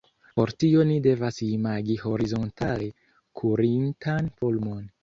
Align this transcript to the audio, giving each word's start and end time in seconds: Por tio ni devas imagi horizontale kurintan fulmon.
Por 0.37 0.51
tio 0.63 0.85
ni 0.91 0.95
devas 1.07 1.37
imagi 1.49 1.99
horizontale 2.07 2.91
kurintan 3.43 4.35
fulmon. 4.43 4.87